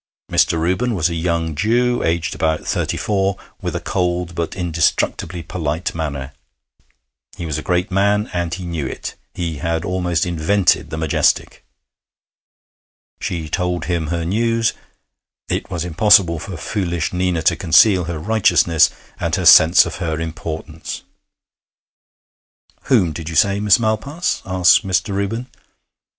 Mr. 0.31 0.57
Reuben 0.59 0.95
was 0.95 1.11
a 1.11 1.13
young 1.13 1.53
Jew, 1.53 2.01
aged 2.01 2.33
about 2.33 2.65
thirty 2.65 2.97
four, 2.97 3.37
with 3.61 3.75
a 3.75 3.79
cold 3.79 4.33
but 4.33 4.55
indestructibly 4.55 5.43
polite 5.43 5.93
manner. 5.93 6.33
He 7.37 7.45
was 7.45 7.59
a 7.59 7.61
great 7.61 7.91
man, 7.91 8.27
and 8.33 8.59
knew 8.59 8.87
it; 8.87 9.13
he 9.35 9.57
had 9.57 9.85
almost 9.85 10.25
invented 10.25 10.89
the 10.89 10.97
Majestic. 10.97 11.63
She 13.19 13.47
told 13.47 13.85
him 13.85 14.07
her 14.07 14.25
news; 14.25 14.73
it 15.49 15.69
was 15.69 15.85
impossible 15.85 16.39
for 16.39 16.57
foolish 16.57 17.13
Nina 17.13 17.43
to 17.43 17.55
conceal 17.55 18.05
her 18.05 18.17
righteousness 18.17 18.89
and 19.19 19.35
her 19.35 19.45
sense 19.45 19.85
of 19.85 19.97
her 19.97 20.19
importance. 20.19 21.03
'Whom 22.85 23.11
did 23.13 23.29
you 23.29 23.35
say, 23.35 23.59
Miss 23.59 23.77
Malpas?' 23.77 24.41
asked 24.47 24.83
Mr. 24.83 25.13
Reuben. 25.13 25.45